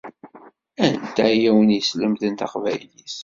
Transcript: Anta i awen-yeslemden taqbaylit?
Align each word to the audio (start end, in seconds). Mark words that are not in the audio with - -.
Anta 0.85 1.25
i 1.35 1.47
awen-yeslemden 1.49 2.33
taqbaylit? 2.39 3.13